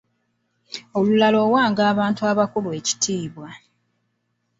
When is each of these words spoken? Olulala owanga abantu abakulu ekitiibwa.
Olulala 0.97 1.37
owanga 1.47 1.81
abantu 1.91 2.21
abakulu 2.31 2.69
ekitiibwa. 2.79 3.49